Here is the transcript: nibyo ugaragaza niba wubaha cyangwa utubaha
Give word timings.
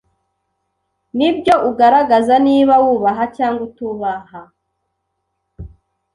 nibyo 1.17 1.55
ugaragaza 1.69 2.35
niba 2.47 2.73
wubaha 2.83 3.23
cyangwa 3.35 3.61
utubaha 3.69 4.39